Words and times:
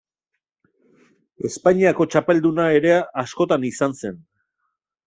Espainiako 1.49 2.09
txapelduna 2.15 2.67
ere 2.81 2.99
askotan 3.25 3.71
izan 3.73 3.99
zen. 4.03 4.21